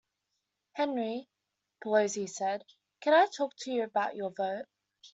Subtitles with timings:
[0.73, 1.29] 'Henry,'
[1.83, 2.65] Pelosi said,
[3.01, 4.65] 'can I talk to you about your vote?